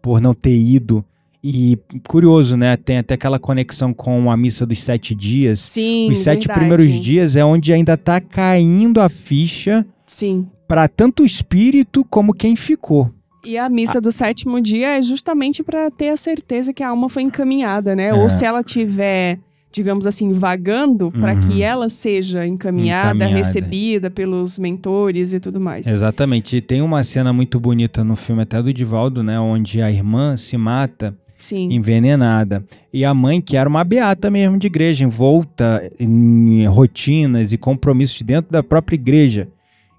[0.00, 1.04] por não ter ido.
[1.42, 1.76] E
[2.08, 2.74] curioso, né?
[2.76, 5.60] Tem até aquela conexão com a missa dos sete dias.
[5.60, 6.60] Sim, Os sete verdade.
[6.60, 10.46] primeiros dias é onde ainda tá caindo a ficha Sim.
[10.66, 13.10] para tanto o espírito como quem ficou.
[13.44, 17.10] E a missa do sétimo dia é justamente para ter a certeza que a alma
[17.10, 18.06] foi encaminhada, né?
[18.06, 18.14] É.
[18.14, 19.38] Ou se ela tiver,
[19.74, 21.40] digamos assim, vagando, para Uhum.
[21.40, 23.34] que ela seja encaminhada, Encaminhada.
[23.36, 25.86] recebida pelos mentores e tudo mais.
[25.86, 26.56] Exatamente.
[26.56, 29.38] E tem uma cena muito bonita no filme até do Divaldo, né?
[29.40, 31.68] Onde a irmã se mata Sim.
[31.72, 32.64] envenenada.
[32.92, 38.22] E a mãe, que era uma beata mesmo de igreja, envolta em rotinas e compromissos
[38.22, 39.48] dentro da própria igreja.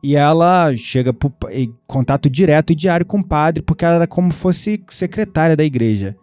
[0.01, 4.07] E ela chega pro, em contato direto e diário com o padre, porque ela era
[4.07, 6.15] como fosse secretária da igreja.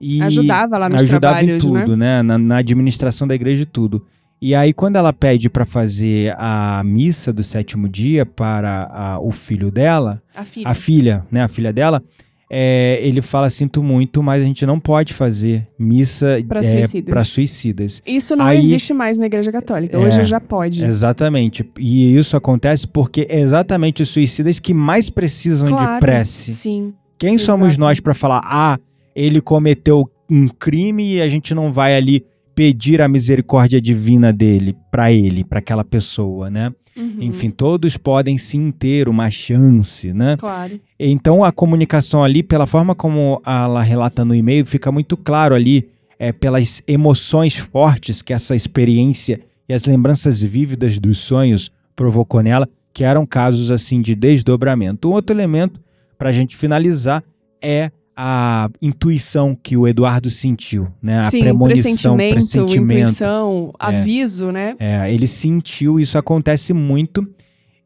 [0.00, 1.80] E Ajudava lá nos ajudava em trabalhos, né?
[1.82, 2.22] tudo, né?
[2.22, 4.04] Na, na administração da igreja e tudo.
[4.40, 9.32] E aí, quando ela pede para fazer a missa do sétimo dia para a- o
[9.32, 10.68] filho dela, A filha.
[10.68, 12.00] a filha, né, a filha dela,
[12.48, 17.28] é, ele fala: Sinto muito, mas a gente não pode fazer missa Pra é, suicidas.
[17.28, 18.02] suicidas.
[18.06, 19.96] Isso não Aí- existe mais na igreja católica.
[19.96, 20.84] É, Hoje já pode.
[20.84, 21.68] Exatamente.
[21.76, 25.98] E isso acontece porque é exatamente os suicidas que mais precisam de Claro.
[26.00, 26.52] prece.
[26.52, 26.94] Sim.
[27.18, 27.80] Quem somos exato.
[27.80, 28.78] nós para falar: ah,
[29.18, 34.76] ele cometeu um crime e a gente não vai ali pedir a misericórdia divina dele
[34.92, 36.72] para ele, para aquela pessoa, né?
[36.96, 37.16] Uhum.
[37.20, 40.36] Enfim, todos podem sim ter uma chance, né?
[40.36, 40.80] Claro.
[40.98, 45.88] Então a comunicação ali, pela forma como ela relata no e-mail, fica muito claro ali,
[46.16, 52.68] é, pelas emoções fortes que essa experiência e as lembranças vívidas dos sonhos provocou nela,
[52.92, 55.08] que eram casos assim de desdobramento.
[55.08, 55.80] Um outro elemento,
[56.16, 57.22] para a gente finalizar,
[57.60, 61.20] é a intuição que o Eduardo sentiu, né?
[61.20, 63.00] A Sim, premonição, pressentimento, pressentimento.
[63.00, 64.74] intuição, aviso, né?
[64.80, 67.24] É, ele sentiu, isso acontece muito.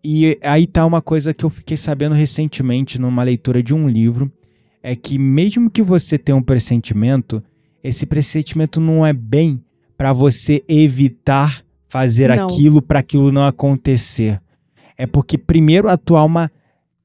[0.03, 4.33] E aí tá uma coisa que eu fiquei sabendo recentemente numa leitura de um livro,
[4.83, 7.45] é que mesmo que você tenha um pressentimento,
[7.85, 9.63] esse pressentimento não é bem
[9.99, 12.47] para você evitar fazer Não.
[12.47, 14.41] aquilo para aquilo não acontecer.
[14.97, 16.51] É porque primeiro a tua alma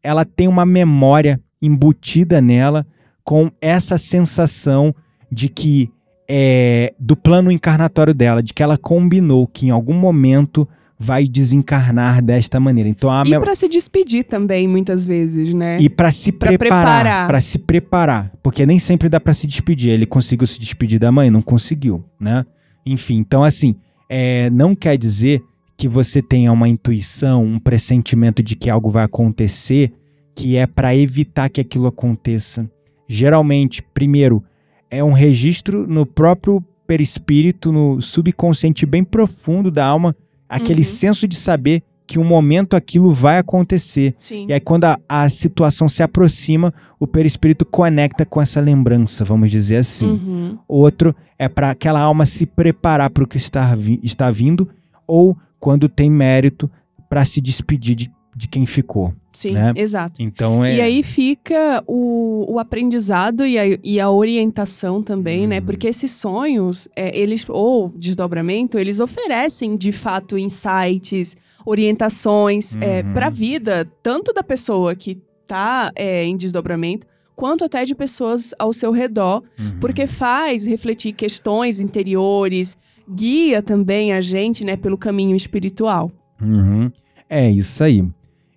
[0.02, 2.88] ela tem uma memória embutida nela
[3.28, 4.96] com essa sensação
[5.30, 5.92] de que
[6.30, 10.66] é, do plano encarnatório dela, de que ela combinou que em algum momento
[10.98, 12.90] vai desencarnar desta maneira.
[12.90, 15.78] Então a E mem- pra se despedir também, muitas vezes, né?
[15.82, 17.28] e para se Pra preparar, preparar.
[17.28, 19.90] para se preparar, porque nem sempre dá para se despedir.
[19.92, 22.46] Ele conseguiu se despedir da mãe, não conseguiu, né?
[22.86, 23.76] Enfim, então assim,
[24.10, 25.44] é, não quer dizer
[25.76, 29.92] que você tenha uma intuição, um pressentimento de que algo vai acontecer,
[30.34, 32.70] que é para evitar que aquilo aconteça.
[33.08, 34.44] Geralmente, primeiro,
[34.90, 40.16] é um registro no próprio perispírito, no subconsciente bem profundo da alma,
[40.50, 40.86] aquele Uhum.
[40.86, 44.14] senso de saber que um momento aquilo vai acontecer.
[44.18, 44.46] Sim.
[44.48, 49.52] E aí, quando a, a situação se aproxima, o perispírito conecta com essa lembrança, vamos
[49.52, 50.08] dizer assim.
[50.12, 50.58] Uhum.
[50.68, 54.70] Outro é para aquela alma se preparar para o que está, vi- está vindo,
[55.06, 56.72] ou quando tem mérito,
[57.10, 59.14] para se despedir de, de quem ficou.
[59.38, 59.72] Sim, né?
[59.76, 60.20] exato.
[60.20, 60.78] Então é.
[60.78, 65.60] E aí fica o, o aprendizado e a, e a orientação também, né?
[65.60, 65.66] Uhum.
[65.68, 73.14] Porque esses sonhos, é, eles, ou desdobramento, eles oferecem de fato insights, orientações é, Uhum.
[73.14, 78.56] para a vida, tanto da pessoa que tá é, em desdobramento, quanto até de pessoas
[78.58, 79.80] ao seu redor, Uhum.
[79.80, 82.76] porque faz refletir questões interiores,
[83.08, 86.12] guia também a gente, né, pelo caminho espiritual.
[86.42, 86.92] Uhum.
[87.30, 88.04] É isso aí.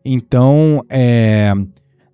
[0.05, 1.53] Então, é,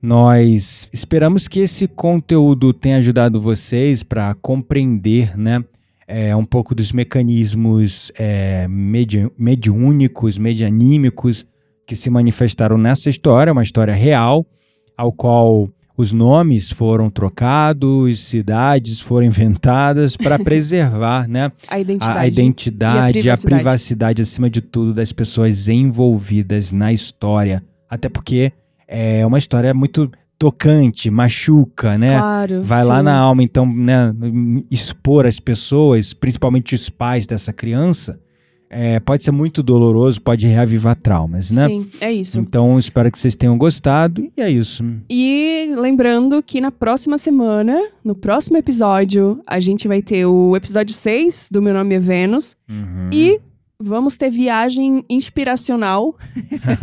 [0.02, 5.64] nós esperamos que esse conteúdo tenha ajudado vocês para compreender, né,
[6.06, 11.44] é, um pouco dos mecanismos é, medi mediúnicos, medianímicos
[11.86, 14.46] que se manifestaram nessa história, uma história real,
[14.96, 22.18] ao qual os nomes foram trocados, cidades foram inventadas para preservar né, A identidade.
[22.18, 23.46] a, a identidade, a a privacidade.
[23.56, 27.62] privacidade, acima de tudo, das pessoas envolvidas na história.
[27.88, 28.52] Até porque
[28.86, 32.18] é uma história muito tocante, machuca, né?
[32.18, 32.62] Claro.
[32.62, 33.04] Vai lá sim.
[33.04, 34.14] na alma, então, né,
[34.70, 38.20] expor as pessoas, principalmente os pais dessa criança,
[38.68, 41.66] é, pode ser muito doloroso, pode reavivar traumas, né?
[41.66, 42.38] Sim, é isso.
[42.38, 44.84] Então, espero que vocês tenham gostado e é isso.
[45.08, 50.94] E lembrando que na próxima semana, no próximo episódio, a gente vai ter o episódio
[50.94, 52.56] 6 do Meu Nome é Vênus.
[52.68, 53.08] Uhum.
[53.12, 53.40] E
[53.78, 56.16] vamos ter viagem inspiracional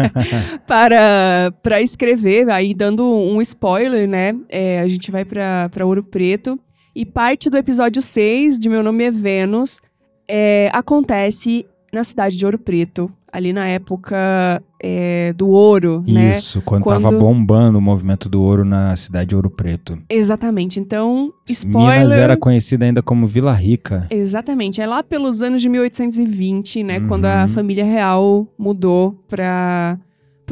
[0.67, 4.35] para, para escrever, aí dando um spoiler, né?
[4.49, 6.59] É, a gente vai para Ouro Preto.
[6.95, 9.81] E parte do episódio 6 de Meu Nome é Vênus
[10.27, 16.31] é, acontece na cidade de Ouro Preto, ali na época é, do ouro, né?
[16.31, 19.97] Isso, quando, Quando- tava bombando o movimento do ouro na cidade de Ouro Preto.
[20.09, 20.79] Exatamente.
[20.79, 21.99] Então, spoiler.
[22.01, 24.07] Minas era conhecida ainda como Vila Rica.
[24.09, 24.81] Exatamente.
[24.81, 26.99] É lá pelos anos de 1820, né?
[27.01, 27.47] Quando a Uhum.
[27.47, 29.97] família real mudou para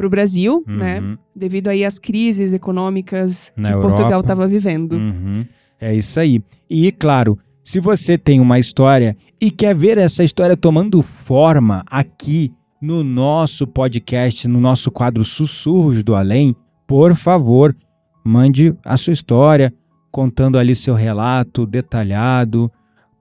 [0.02, 1.00] o Brasil, né?
[1.00, 1.18] Uhum.
[1.34, 3.94] Devido aí às crises econômicas Na que Europa.
[3.96, 4.92] Portugal estava vivendo.
[4.94, 5.44] Uhum.
[5.80, 6.40] É isso aí.
[6.70, 12.52] E, claro, se você tem uma história e quer ver essa história tomando forma aqui
[12.80, 16.56] no nosso podcast, no nosso quadro Sussurros do Além,
[16.86, 17.76] por favor,
[18.24, 19.72] mande a sua história,
[20.10, 22.68] contando ali seu relato detalhado